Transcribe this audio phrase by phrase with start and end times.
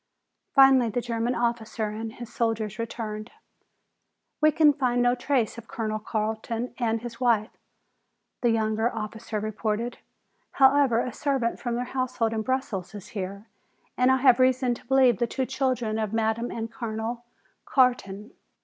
[0.55, 3.29] Finally the German officer and his soldiers returned.
[4.41, 7.51] "We can find no trace of Colonel Carton or his wife,"
[8.41, 9.99] the younger officer reported.
[10.53, 13.45] "However, a servant from their household in Brussels is here
[13.95, 17.23] and I have reason to believe the two children of Madame and Colonel
[17.65, 18.31] Carton."